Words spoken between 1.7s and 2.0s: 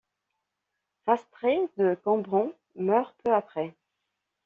de